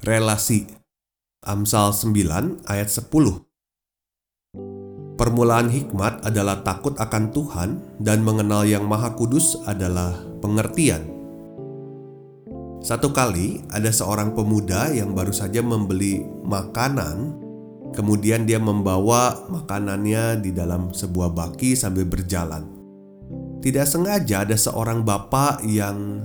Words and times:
Relasi. 0.00 0.64
Amsal 1.44 1.92
9 1.92 2.64
ayat 2.68 2.88
10. 2.88 3.12
Permulaan 5.16 5.68
hikmat 5.68 6.24
adalah 6.24 6.64
takut 6.64 6.96
akan 6.96 7.24
Tuhan 7.32 7.70
dan 8.00 8.24
mengenal 8.24 8.64
Yang 8.64 8.84
Maha 8.88 9.12
Kudus 9.12 9.60
adalah 9.68 10.16
pengertian. 10.40 11.04
Satu 12.80 13.12
kali 13.12 13.60
ada 13.68 13.92
seorang 13.92 14.32
pemuda 14.32 14.88
yang 14.88 15.12
baru 15.12 15.36
saja 15.36 15.60
membeli 15.60 16.24
makanan, 16.48 17.36
kemudian 17.92 18.48
dia 18.48 18.56
membawa 18.56 19.36
makanannya 19.52 20.40
di 20.40 20.56
dalam 20.56 20.88
sebuah 20.96 21.36
baki 21.36 21.76
sambil 21.76 22.08
berjalan. 22.08 22.64
Tidak 23.60 23.84
sengaja 23.84 24.48
ada 24.48 24.56
seorang 24.56 25.04
bapak 25.04 25.60
yang 25.68 26.24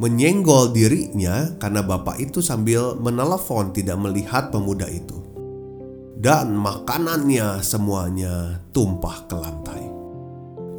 menyenggol 0.00 0.72
dirinya 0.72 1.52
karena 1.60 1.84
bapak 1.84 2.16
itu 2.24 2.40
sambil 2.40 2.96
menelepon 2.96 3.76
tidak 3.76 4.00
melihat 4.00 4.48
pemuda 4.48 4.88
itu. 4.88 5.20
Dan 6.20 6.56
makanannya 6.56 7.60
semuanya 7.60 8.64
tumpah 8.72 9.28
ke 9.28 9.36
lantai. 9.36 9.84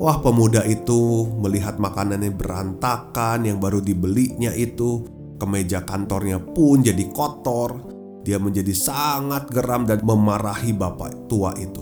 Wah 0.02 0.18
pemuda 0.18 0.66
itu 0.66 1.30
melihat 1.38 1.78
makanannya 1.78 2.34
berantakan 2.34 3.46
yang 3.46 3.62
baru 3.62 3.78
dibelinya 3.86 4.50
itu. 4.58 5.06
Kemeja 5.38 5.86
kantornya 5.86 6.42
pun 6.42 6.82
jadi 6.82 7.06
kotor. 7.14 7.94
Dia 8.22 8.38
menjadi 8.38 8.74
sangat 8.74 9.50
geram 9.50 9.86
dan 9.86 10.02
memarahi 10.06 10.74
bapak 10.74 11.26
tua 11.26 11.54
itu. 11.58 11.82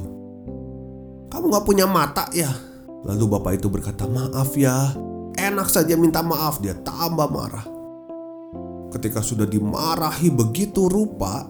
Kamu 1.28 1.52
gak 1.52 1.68
punya 1.68 1.84
mata 1.84 2.32
ya? 2.32 2.48
Lalu 3.04 3.24
bapak 3.28 3.60
itu 3.60 3.68
berkata, 3.68 4.08
maaf 4.08 4.56
ya, 4.56 4.92
enak 5.48 5.72
saja 5.72 5.96
minta 5.96 6.20
maaf, 6.20 6.60
dia 6.60 6.76
tambah 6.76 7.32
marah. 7.32 7.66
Ketika 8.90 9.24
sudah 9.24 9.46
dimarahi 9.46 10.34
begitu 10.34 10.92
rupa, 10.92 11.48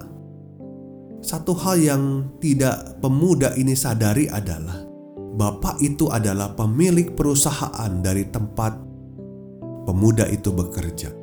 satu 1.19 1.55
hal 1.57 1.75
yang 1.79 2.03
tidak 2.39 2.99
pemuda 3.01 3.55
ini 3.55 3.73
sadari 3.73 4.29
adalah 4.29 4.87
bapak 5.39 5.79
itu 5.79 6.11
adalah 6.11 6.51
pemilik 6.51 7.15
perusahaan 7.15 7.91
dari 8.03 8.27
tempat 8.27 8.75
pemuda 9.87 10.27
itu 10.27 10.51
bekerja. 10.51 11.15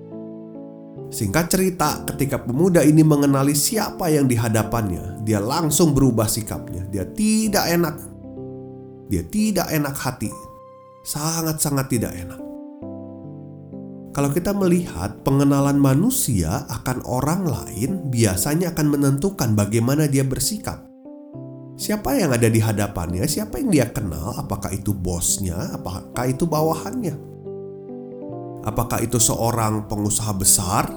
Singkat 1.07 1.47
cerita, 1.47 2.03
ketika 2.13 2.43
pemuda 2.43 2.83
ini 2.83 3.07
mengenali 3.07 3.55
siapa 3.55 4.11
yang 4.11 4.27
dihadapannya, 4.27 5.23
dia 5.23 5.39
langsung 5.39 5.95
berubah 5.95 6.27
sikapnya. 6.27 6.83
Dia 6.91 7.07
tidak 7.07 7.65
enak. 7.71 7.97
Dia 9.07 9.23
tidak 9.23 9.71
enak 9.71 9.95
hati. 9.95 10.33
Sangat-sangat 11.07 11.87
tidak 11.87 12.11
enak. 12.11 12.46
Kalau 14.17 14.33
kita 14.33 14.57
melihat 14.57 15.21
pengenalan 15.29 15.77
manusia 15.77 16.65
akan 16.73 17.05
orang 17.05 17.45
lain, 17.45 18.09
biasanya 18.09 18.73
akan 18.73 18.97
menentukan 18.97 19.53
bagaimana 19.53 20.09
dia 20.09 20.25
bersikap. 20.25 20.89
Siapa 21.77 22.17
yang 22.17 22.33
ada 22.33 22.49
di 22.49 22.57
hadapannya, 22.57 23.29
siapa 23.29 23.61
yang 23.61 23.69
dia 23.69 23.93
kenal, 23.93 24.33
apakah 24.41 24.73
itu 24.73 24.97
bosnya, 24.97 25.77
apakah 25.77 26.33
itu 26.33 26.49
bawahannya, 26.49 27.13
apakah 28.65 29.05
itu 29.05 29.21
seorang 29.21 29.85
pengusaha 29.85 30.33
besar 30.33 30.89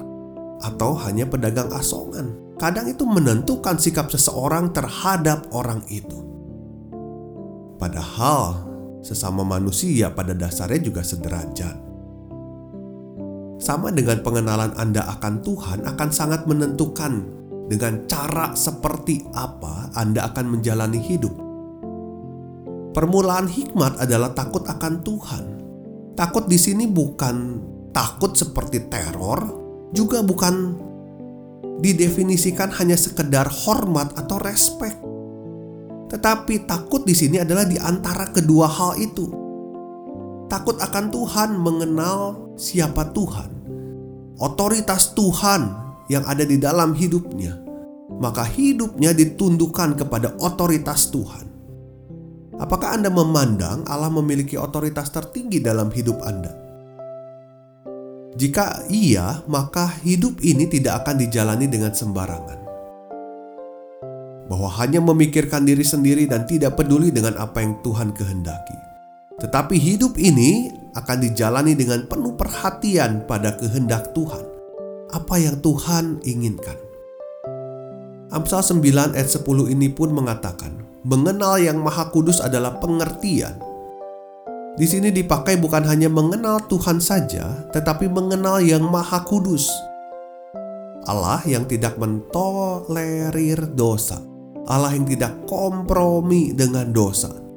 atau 0.64 0.96
hanya 1.04 1.28
pedagang 1.28 1.68
asongan. 1.76 2.56
Kadang 2.56 2.88
itu 2.88 3.04
menentukan 3.04 3.76
sikap 3.76 4.08
seseorang 4.08 4.72
terhadap 4.72 5.44
orang 5.52 5.84
itu. 5.92 6.24
Padahal 7.76 8.64
sesama 9.04 9.44
manusia 9.44 10.08
pada 10.08 10.32
dasarnya 10.32 10.80
juga 10.80 11.04
sederajat 11.04 11.89
sama 13.60 13.92
dengan 13.92 14.24
pengenalan 14.24 14.72
Anda 14.80 15.04
akan 15.20 15.44
Tuhan 15.44 15.84
akan 15.84 16.08
sangat 16.08 16.48
menentukan 16.48 17.28
dengan 17.68 18.08
cara 18.08 18.56
seperti 18.56 19.28
apa 19.36 19.92
Anda 19.94 20.32
akan 20.32 20.58
menjalani 20.58 20.98
hidup. 20.98 21.36
Permulaan 22.90 23.46
hikmat 23.46 24.02
adalah 24.02 24.34
takut 24.34 24.66
akan 24.66 25.04
Tuhan. 25.06 25.44
Takut 26.18 26.50
di 26.50 26.58
sini 26.58 26.90
bukan 26.90 27.62
takut 27.94 28.34
seperti 28.34 28.90
teror, 28.90 29.40
juga 29.94 30.26
bukan 30.26 30.74
didefinisikan 31.78 32.74
hanya 32.82 32.98
sekedar 32.98 33.46
hormat 33.46 34.18
atau 34.18 34.42
respek. 34.42 34.98
Tetapi 36.10 36.66
takut 36.66 37.06
di 37.06 37.14
sini 37.14 37.38
adalah 37.38 37.62
di 37.62 37.78
antara 37.78 38.26
kedua 38.34 38.66
hal 38.66 38.98
itu 38.98 39.39
takut 40.50 40.76
akan 40.82 41.14
Tuhan, 41.14 41.54
mengenal 41.54 42.50
siapa 42.58 43.14
Tuhan, 43.14 43.48
otoritas 44.42 45.14
Tuhan 45.14 45.70
yang 46.10 46.26
ada 46.26 46.42
di 46.42 46.58
dalam 46.58 46.92
hidupnya, 46.92 47.54
maka 48.18 48.42
hidupnya 48.42 49.14
ditundukkan 49.14 49.94
kepada 49.94 50.34
otoritas 50.42 51.08
Tuhan. 51.14 51.46
Apakah 52.60 52.98
Anda 52.98 53.08
memandang 53.08 53.88
Allah 53.88 54.12
memiliki 54.12 54.58
otoritas 54.58 55.08
tertinggi 55.08 55.64
dalam 55.64 55.88
hidup 55.88 56.20
Anda? 56.20 56.52
Jika 58.36 58.84
iya, 58.92 59.40
maka 59.48 59.88
hidup 60.04 60.44
ini 60.44 60.68
tidak 60.68 61.06
akan 61.06 61.24
dijalani 61.24 61.66
dengan 61.70 61.96
sembarangan. 61.96 62.60
Bahwa 64.50 64.68
hanya 64.82 64.98
memikirkan 64.98 65.62
diri 65.62 65.86
sendiri 65.86 66.26
dan 66.26 66.44
tidak 66.44 66.74
peduli 66.74 67.14
dengan 67.14 67.38
apa 67.38 67.62
yang 67.62 67.78
Tuhan 67.80 68.12
kehendaki. 68.12 68.89
Tetapi 69.40 69.80
hidup 69.80 70.20
ini 70.20 70.68
akan 70.92 71.18
dijalani 71.24 71.72
dengan 71.72 72.04
penuh 72.04 72.36
perhatian 72.36 73.24
pada 73.24 73.56
kehendak 73.56 74.12
Tuhan. 74.12 74.44
Apa 75.10 75.40
yang 75.40 75.56
Tuhan 75.64 76.20
inginkan. 76.22 76.76
Amsal 78.30 78.62
9 78.62 79.16
ayat 79.16 79.30
10 79.32 79.74
ini 79.74 79.90
pun 79.90 80.14
mengatakan, 80.14 80.86
mengenal 81.02 81.58
yang 81.58 81.82
maha 81.82 82.12
kudus 82.12 82.38
adalah 82.38 82.78
pengertian. 82.78 83.58
Di 84.78 84.86
sini 84.86 85.10
dipakai 85.10 85.58
bukan 85.58 85.82
hanya 85.82 86.06
mengenal 86.06 86.62
Tuhan 86.70 87.02
saja, 87.02 87.66
tetapi 87.74 88.06
mengenal 88.06 88.62
yang 88.62 88.86
maha 88.86 89.24
kudus. 89.26 89.66
Allah 91.10 91.42
yang 91.48 91.66
tidak 91.66 91.98
mentolerir 91.98 93.72
dosa. 93.74 94.20
Allah 94.70 94.94
yang 94.94 95.08
tidak 95.08 95.48
kompromi 95.50 96.54
dengan 96.54 96.94
dosa 96.94 97.49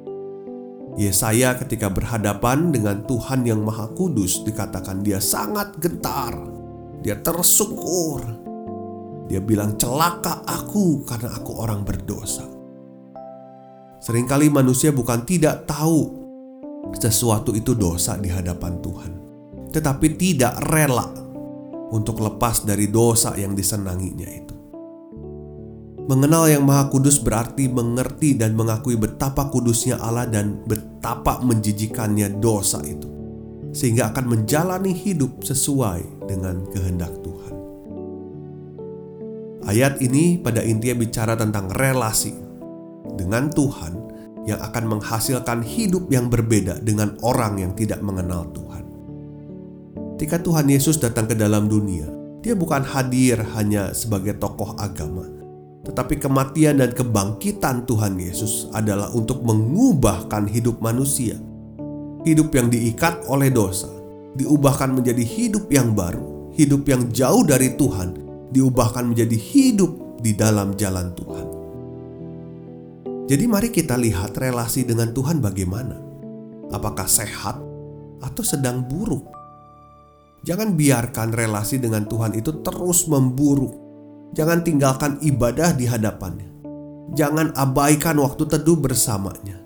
Yesaya 0.94 1.58
ketika 1.58 1.90
berhadapan 1.90 2.70
dengan 2.70 3.02
Tuhan 3.09 3.42
yang 3.50 3.66
Maha 3.66 3.90
Kudus 3.98 4.46
dikatakan 4.46 5.02
dia 5.02 5.18
sangat 5.18 5.74
gentar. 5.81 6.38
Dia 7.01 7.18
tersungkur. 7.18 8.22
Dia 9.25 9.42
bilang 9.42 9.74
celaka 9.74 10.45
aku 10.45 11.01
karena 11.01 11.34
aku 11.34 11.51
orang 11.57 11.81
berdosa. 11.81 12.45
Seringkali 14.04 14.54
manusia 14.54 14.94
bukan 14.94 15.25
tidak 15.25 15.66
tahu 15.66 16.22
sesuatu 16.94 17.56
itu 17.57 17.74
dosa 17.74 18.19
di 18.19 18.30
hadapan 18.30 18.78
Tuhan. 18.84 19.12
Tetapi 19.74 20.07
tidak 20.13 20.62
rela 20.69 21.10
untuk 21.89 22.22
lepas 22.22 22.62
dari 22.62 22.92
dosa 22.94 23.34
yang 23.34 23.57
disenanginya 23.57 24.30
itu. 24.30 24.52
Mengenal 26.03 26.51
yang 26.51 26.67
Maha 26.67 26.91
Kudus 26.91 27.15
berarti 27.23 27.71
mengerti 27.71 28.35
dan 28.35 28.59
mengakui 28.59 29.00
betapa 29.00 29.47
kudusnya 29.47 29.95
Allah 30.03 30.27
dan 30.27 30.59
betapa 30.67 31.39
menjijikannya 31.39 32.44
dosa 32.44 32.83
itu, 32.83 33.07
sehingga 33.71 34.11
akan 34.11 34.35
menjalani 34.35 34.91
hidup 34.91 35.47
sesuai 35.47 36.27
dengan 36.27 36.67
kehendak 36.75 37.07
Tuhan. 37.23 37.55
Ayat 39.63 40.03
ini 40.03 40.35
pada 40.44 40.59
intinya 40.59 41.07
bicara 41.07 41.39
tentang 41.39 41.71
relasi 41.71 42.35
dengan 43.15 43.47
Tuhan 43.47 43.95
yang 44.44 44.59
akan 44.59 45.00
menghasilkan 45.00 45.63
hidup 45.63 46.11
yang 46.11 46.27
berbeda 46.27 46.83
dengan 46.83 47.15
orang 47.23 47.63
yang 47.63 47.71
tidak 47.79 48.03
mengenal 48.03 48.51
Tuhan. 48.51 48.83
Ketika 50.19 50.44
Tuhan 50.44 50.67
Yesus 50.67 51.00
datang 51.00 51.31
ke 51.31 51.35
dalam 51.39 51.71
dunia, 51.71 52.11
Dia 52.44 52.59
bukan 52.59 52.83
hadir 52.83 53.39
hanya 53.55 53.95
sebagai 53.95 54.35
tokoh 54.35 54.75
agama, 54.75 55.23
tetapi 55.83 56.15
kematian 56.19 56.80
dan 56.80 56.95
kebangkitan 56.95 57.83
Tuhan 57.83 58.15
Yesus 58.15 58.71
adalah 58.71 59.12
untuk 59.12 59.44
mengubahkan 59.44 60.47
hidup 60.47 60.80
manusia 60.80 61.35
hidup 62.24 62.56
yang 62.56 62.71
diikat 62.71 63.27
oleh 63.27 63.51
dosa, 63.51 63.91
diubahkan 64.39 64.95
menjadi 64.95 65.21
hidup 65.21 65.68
yang 65.69 65.91
baru, 65.91 66.51
hidup 66.56 66.88
yang 66.88 67.12
jauh 67.12 67.44
dari 67.44 67.75
Tuhan, 67.75 68.15
diubahkan 68.50 69.12
menjadi 69.12 69.35
hidup 69.35 70.24
di 70.24 70.31
dalam 70.33 70.74
jalan 70.80 71.12
Tuhan. 71.13 71.47
Jadi, 73.24 73.44
mari 73.47 73.71
kita 73.71 73.95
lihat 73.95 74.36
relasi 74.36 74.83
dengan 74.83 75.12
Tuhan 75.12 75.39
bagaimana. 75.39 75.95
Apakah 76.71 77.07
sehat 77.07 77.59
atau 78.19 78.44
sedang 78.44 78.83
buruk? 78.83 79.24
Jangan 80.44 80.75
biarkan 80.75 81.31
relasi 81.31 81.79
dengan 81.79 82.03
Tuhan 82.03 82.36
itu 82.36 82.51
terus 82.59 83.07
memburuk. 83.07 83.82
Jangan 84.33 84.65
tinggalkan 84.65 85.21
ibadah 85.21 85.77
di 85.77 85.85
hadapannya. 85.85 86.50
Jangan 87.13 87.53
abaikan 87.53 88.18
waktu 88.18 88.50
teduh 88.50 88.77
bersamanya. 88.77 89.62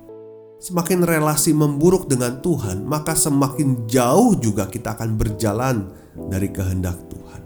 Semakin 0.59 1.07
relasi 1.07 1.55
memburuk 1.55 2.11
dengan 2.11 2.43
Tuhan, 2.43 2.83
maka 2.83 3.15
semakin 3.15 3.87
jauh 3.87 4.35
juga 4.35 4.67
kita 4.67 4.99
akan 4.99 5.15
berjalan 5.15 5.87
dari 6.27 6.51
kehendak 6.51 6.99
Tuhan. 7.07 7.41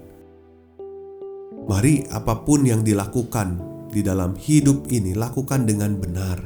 Mari, 1.70 2.10
apa 2.10 2.42
pun 2.42 2.66
yang 2.66 2.82
dilakukan 2.82 3.62
di 3.94 4.02
dalam 4.02 4.34
hidup 4.34 4.90
ini, 4.90 5.14
lakukan 5.14 5.68
dengan 5.68 5.94
benar, 6.00 6.42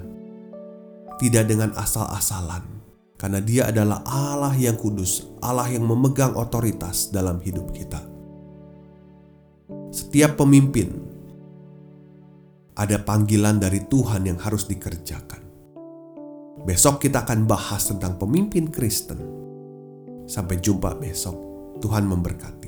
tidak 1.22 1.48
dengan 1.48 1.72
asal-asalan 1.78 2.76
karena 3.16 3.40
Dia 3.40 3.72
adalah 3.72 4.04
Allah 4.04 4.52
yang 4.58 4.76
kudus, 4.76 5.24
Allah 5.40 5.72
yang 5.72 5.88
memegang 5.88 6.36
otoritas 6.36 7.14
dalam 7.14 7.40
hidup 7.40 7.72
kita. 7.72 8.15
Setiap 9.96 10.36
pemimpin 10.44 10.92
ada 12.76 13.00
panggilan 13.00 13.64
dari 13.64 13.80
Tuhan 13.88 14.28
yang 14.28 14.36
harus 14.44 14.68
dikerjakan. 14.68 15.40
Besok 16.68 17.08
kita 17.08 17.24
akan 17.24 17.48
bahas 17.48 17.88
tentang 17.88 18.20
pemimpin 18.20 18.68
Kristen. 18.68 19.24
Sampai 20.28 20.60
jumpa 20.60 21.00
besok. 21.00 21.40
Tuhan 21.80 22.12
memberkati. 22.12 22.65